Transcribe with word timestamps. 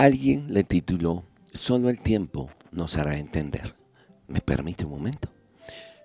Alguien 0.00 0.46
le 0.48 0.64
tituló 0.64 1.24
Solo 1.52 1.90
el 1.90 2.00
tiempo 2.00 2.48
nos 2.72 2.96
hará 2.96 3.18
entender. 3.18 3.76
¿Me 4.28 4.40
permite 4.40 4.86
un 4.86 4.92
momento? 4.92 5.28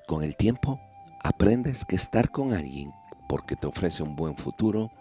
Con 0.06 0.22
el 0.22 0.36
tiempo 0.36 0.82
aprendes 1.24 1.86
que 1.86 1.96
estar 1.96 2.30
con 2.30 2.54
alguien 2.54 2.92
porque 3.30 3.56
te 3.56 3.68
ofrece 3.68 4.04
un 4.04 4.18
buen 4.18 4.36
futuro 4.36 4.92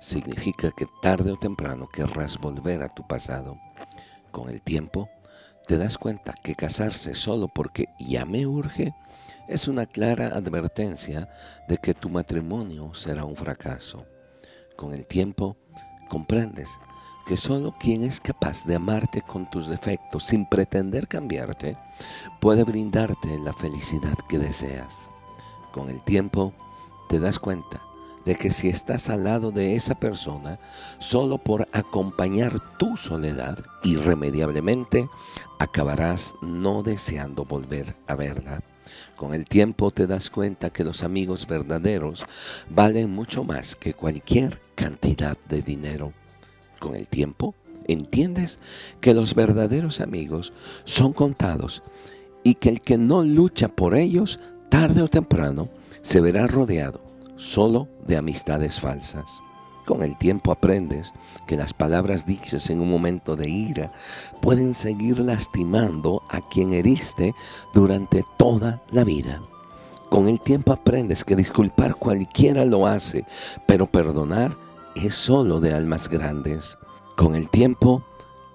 significa 0.00 0.70
que 0.70 0.86
tarde 1.02 1.32
o 1.32 1.36
temprano 1.36 1.90
querrás 1.92 2.38
volver 2.38 2.82
a 2.82 2.88
tu 2.88 3.06
pasado. 3.06 3.58
Con 4.30 4.48
el 4.48 4.62
tiempo 4.62 5.10
te 5.66 5.76
das 5.76 5.98
cuenta 5.98 6.32
que 6.42 6.54
casarse 6.54 7.14
solo 7.14 7.48
porque 7.48 7.90
ya 8.00 8.24
me 8.24 8.46
urge 8.46 8.94
es 9.46 9.68
una 9.68 9.84
clara 9.84 10.28
advertencia 10.28 11.28
de 11.68 11.76
que 11.76 11.92
tu 11.92 12.08
matrimonio 12.08 12.94
será 12.94 13.26
un 13.26 13.36
fracaso. 13.36 14.06
Con 14.74 14.94
el 14.94 15.06
tiempo 15.06 15.58
comprendes 16.08 16.70
que 17.28 17.36
solo 17.36 17.74
quien 17.78 18.04
es 18.04 18.20
capaz 18.20 18.64
de 18.64 18.76
amarte 18.76 19.20
con 19.20 19.50
tus 19.50 19.68
defectos 19.68 20.24
sin 20.24 20.46
pretender 20.46 21.06
cambiarte 21.08 21.76
puede 22.40 22.64
brindarte 22.64 23.38
la 23.40 23.52
felicidad 23.52 24.14
que 24.30 24.38
deseas. 24.38 25.10
Con 25.70 25.90
el 25.90 26.00
tiempo 26.00 26.54
te 27.06 27.20
das 27.20 27.38
cuenta 27.38 27.82
de 28.24 28.34
que 28.34 28.50
si 28.50 28.70
estás 28.70 29.10
al 29.10 29.24
lado 29.24 29.50
de 29.52 29.76
esa 29.76 29.94
persona 29.94 30.58
solo 31.00 31.36
por 31.36 31.68
acompañar 31.74 32.62
tu 32.78 32.96
soledad, 32.96 33.58
irremediablemente 33.84 35.06
acabarás 35.58 36.34
no 36.40 36.82
deseando 36.82 37.44
volver 37.44 37.94
a 38.06 38.14
verla. 38.14 38.62
Con 39.16 39.34
el 39.34 39.44
tiempo 39.44 39.90
te 39.90 40.06
das 40.06 40.30
cuenta 40.30 40.70
que 40.70 40.82
los 40.82 41.02
amigos 41.02 41.46
verdaderos 41.46 42.24
valen 42.70 43.10
mucho 43.10 43.44
más 43.44 43.76
que 43.76 43.92
cualquier 43.92 44.62
cantidad 44.74 45.36
de 45.46 45.60
dinero. 45.60 46.14
Con 46.78 46.94
el 46.94 47.08
tiempo 47.08 47.54
entiendes 47.86 48.58
que 49.00 49.14
los 49.14 49.34
verdaderos 49.34 50.00
amigos 50.00 50.52
son 50.84 51.12
contados 51.12 51.82
y 52.44 52.54
que 52.54 52.68
el 52.68 52.80
que 52.80 52.98
no 52.98 53.22
lucha 53.22 53.68
por 53.68 53.94
ellos, 53.94 54.38
tarde 54.68 55.02
o 55.02 55.08
temprano, 55.08 55.68
se 56.02 56.20
verá 56.20 56.46
rodeado 56.46 57.00
solo 57.36 57.88
de 58.06 58.16
amistades 58.16 58.80
falsas. 58.80 59.42
Con 59.86 60.02
el 60.02 60.18
tiempo 60.18 60.52
aprendes 60.52 61.14
que 61.46 61.56
las 61.56 61.72
palabras 61.72 62.26
dichas 62.26 62.68
en 62.68 62.80
un 62.80 62.90
momento 62.90 63.36
de 63.36 63.48
ira 63.48 63.90
pueden 64.42 64.74
seguir 64.74 65.18
lastimando 65.20 66.22
a 66.28 66.40
quien 66.40 66.74
heriste 66.74 67.34
durante 67.72 68.22
toda 68.36 68.82
la 68.90 69.04
vida. 69.04 69.40
Con 70.10 70.28
el 70.28 70.40
tiempo 70.40 70.72
aprendes 70.72 71.24
que 71.24 71.36
disculpar 71.36 71.94
cualquiera 71.94 72.66
lo 72.66 72.86
hace, 72.86 73.24
pero 73.66 73.86
perdonar 73.86 74.56
es 75.06 75.14
solo 75.14 75.60
de 75.60 75.72
almas 75.74 76.08
grandes. 76.08 76.78
Con 77.16 77.34
el 77.34 77.48
tiempo 77.48 78.04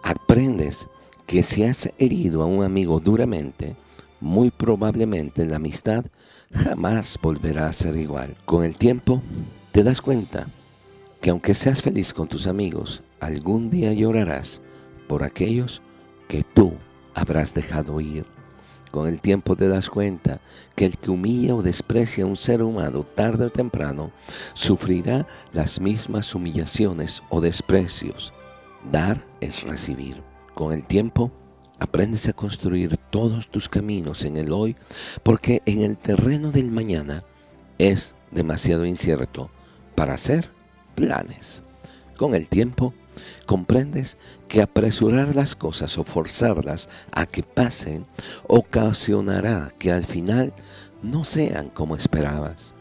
aprendes 0.04 0.90
que 1.26 1.44
si 1.44 1.64
has 1.64 1.90
herido 1.98 2.44
a 2.44 2.46
un 2.46 2.64
amigo 2.64 3.00
duramente, 3.00 3.76
muy 4.20 4.52
probablemente 4.52 5.46
la 5.46 5.58
amistad 5.58 6.06
jamás 6.54 7.18
volverá 7.22 7.68
a 7.68 7.74
ser 7.74 7.96
igual. 7.96 8.36
Con 8.46 8.64
el 8.64 8.76
tiempo 8.76 9.22
te 9.72 9.84
das 9.84 10.02
cuenta 10.02 10.48
que 11.22 11.30
aunque 11.30 11.54
seas 11.54 11.82
feliz 11.82 12.14
con 12.14 12.28
tus 12.28 12.48
amigos, 12.48 13.04
algún 13.20 13.70
día 13.70 13.94
llorarás 13.94 14.62
por 15.08 15.24
aquellos 15.24 15.82
que 16.28 16.44
tú 16.44 16.74
habrás 17.14 17.54
dejado 17.54 18.00
ir. 18.02 18.26
Con 18.94 19.08
el 19.08 19.22
tiempo 19.22 19.56
te 19.56 19.68
das 19.68 19.90
cuenta 19.90 20.40
que 20.76 20.86
el 20.86 21.00
que 21.00 21.10
humilla 21.10 21.56
o 21.56 21.64
desprecia 21.64 22.26
a 22.26 22.28
un 22.28 22.36
ser 22.36 22.62
humano 22.62 23.02
tarde 23.02 23.46
o 23.46 23.50
temprano 23.50 24.12
sufrirá 24.54 25.26
las 25.52 25.82
mismas 25.82 26.36
humillaciones 26.36 27.24
o 27.32 27.42
desprecios. 27.42 28.36
Dar 28.92 29.26
es 29.42 29.64
recibir. 29.64 30.22
Con 30.54 30.74
el 30.74 30.86
tiempo 30.86 31.32
aprendes 31.80 32.28
a 32.28 32.34
construir 32.34 32.98
todos 33.10 33.50
tus 33.50 33.68
caminos 33.68 34.26
en 34.26 34.38
el 34.38 34.52
hoy 34.52 34.76
porque 35.24 35.64
en 35.66 35.82
el 35.82 35.98
terreno 35.98 36.52
del 36.52 36.70
mañana 36.70 37.24
es 37.80 38.14
demasiado 38.30 38.86
incierto 38.86 39.50
para 39.96 40.14
hacer 40.14 40.52
planes. 40.94 41.64
Con 42.16 42.36
el 42.36 42.48
tiempo, 42.48 42.94
comprendes 43.46 44.18
que 44.48 44.62
apresurar 44.62 45.36
las 45.36 45.56
cosas 45.56 45.98
o 45.98 46.04
forzarlas 46.04 46.90
a 47.14 47.26
que 47.26 47.44
pasen 47.44 48.06
ocasionará 48.48 49.72
que 49.78 49.92
al 49.92 50.06
final 50.06 50.54
no 51.02 51.26
sean 51.26 51.70
como 51.70 51.96
esperabas. 51.96 52.74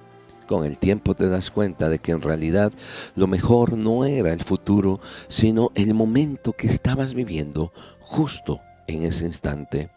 Con 0.47 0.65
el 0.65 0.79
tiempo 0.79 1.15
te 1.15 1.29
das 1.29 1.51
cuenta 1.51 1.89
de 1.89 1.99
que 1.99 2.13
en 2.13 2.21
realidad 2.21 2.73
lo 3.15 3.27
mejor 3.27 3.77
no 3.77 4.05
era 4.05 4.33
el 4.33 4.43
futuro, 4.43 5.01
sino 5.29 5.71
el 5.75 5.95
momento 5.95 6.53
que 6.53 6.67
estabas 6.67 7.15
viviendo 7.15 7.73
justo 8.01 8.61
en 8.87 9.05
ese 9.05 9.25
instante. 9.25 9.91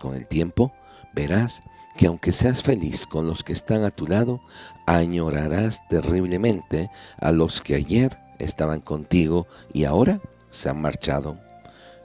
Con 0.00 0.14
el 0.14 0.26
tiempo 0.26 0.72
verás 1.14 1.62
que 1.96 2.06
aunque 2.06 2.32
seas 2.32 2.62
feliz 2.62 3.06
con 3.06 3.26
los 3.26 3.42
que 3.42 3.52
están 3.52 3.82
a 3.82 3.90
tu 3.90 4.06
lado, 4.06 4.40
añorarás 4.86 5.80
terriblemente 5.88 6.90
a 7.20 7.32
los 7.32 7.60
que 7.60 7.74
ayer 7.74 8.16
estaban 8.38 8.80
contigo 8.80 9.46
y 9.72 9.84
ahora 9.84 10.20
se 10.50 10.68
han 10.68 10.80
marchado. 10.80 11.38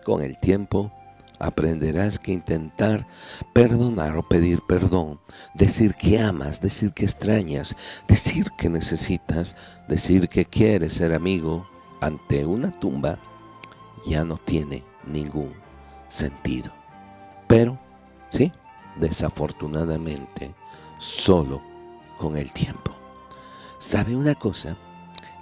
Con 0.04 0.22
el 0.22 0.38
tiempo 0.38 0.92
aprenderás 1.40 2.20
que 2.20 2.32
intentar 2.32 3.06
perdonar 3.54 4.18
o 4.18 4.24
pedir 4.24 4.62
perdón, 4.68 5.20
decir 5.54 5.96
que 5.96 6.20
amas, 6.20 6.62
decir 6.62 6.94
que 6.94 7.06
extrañas, 7.06 7.76
decir 8.08 8.48
que 8.58 8.70
necesitas, 8.70 9.56
decir 9.88 10.30
que 10.30 10.46
quieres 10.46 10.94
ser 10.94 11.14
amigo 11.14 11.68
ante 12.02 12.46
una 12.46 12.72
tumba, 12.80 13.20
ya 14.06 14.24
no 14.24 14.38
tiene 14.38 14.84
ningún 15.06 15.54
sentido. 16.10 16.72
Pero, 17.48 17.80
sí, 18.30 18.52
desafortunadamente, 19.00 20.54
solo 20.98 21.62
con 22.18 22.38
el 22.38 22.52
tiempo. 22.54 22.92
¿Sabe 23.80 24.16
una 24.16 24.36
cosa? 24.36 24.78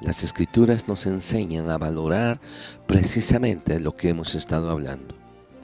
Las 0.01 0.23
escrituras 0.23 0.87
nos 0.87 1.05
enseñan 1.05 1.69
a 1.69 1.77
valorar 1.77 2.41
precisamente 2.87 3.79
lo 3.79 3.95
que 3.95 4.09
hemos 4.09 4.33
estado 4.33 4.71
hablando, 4.71 5.15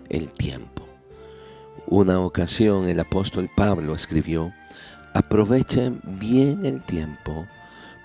el 0.09 0.29
tiempo. 0.29 0.87
Una 1.87 2.19
ocasión 2.19 2.87
el 2.87 2.99
apóstol 2.99 3.49
Pablo 3.55 3.95
escribió, 3.95 4.53
aprovechen 5.15 6.01
bien 6.03 6.65
el 6.65 6.83
tiempo 6.83 7.47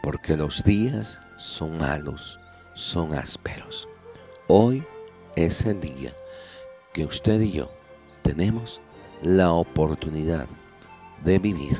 porque 0.03 0.37
los 0.38 0.65
días 0.65 1.19
son 1.37 1.76
malos, 1.76 2.41
son 2.75 3.12
ásperos. 3.12 3.87
Hoy 4.49 4.82
es 5.37 5.66
el 5.66 5.81
día 5.81 6.14
que 6.94 7.04
usted 7.04 7.43
y 7.43 7.53
yo 7.53 7.70
tenemos 8.22 8.81
la 9.20 9.53
oportunidad 9.53 10.47
de 11.25 11.38
vivir 11.38 11.78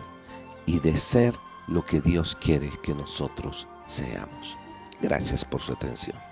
y 0.67 0.79
de 0.81 0.95
ser 0.99 1.35
lo 1.69 1.87
que 1.87 2.03
Dios 2.03 2.37
quiere 2.37 2.71
que 2.83 2.95
nosotros 2.95 3.67
seamos. 3.93 4.57
Gracias 5.01 5.45
por 5.45 5.61
su 5.61 5.73
atención. 5.73 6.32